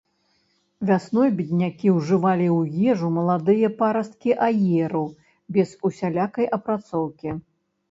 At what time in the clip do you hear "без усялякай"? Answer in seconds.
5.59-6.53